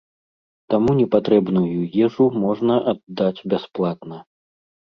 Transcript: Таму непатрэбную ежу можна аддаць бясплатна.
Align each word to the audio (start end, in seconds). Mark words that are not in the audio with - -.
Таму 0.73 0.95
непатрэбную 1.01 1.69
ежу 2.05 2.25
можна 2.47 2.79
аддаць 2.95 3.45
бясплатна. 3.55 4.17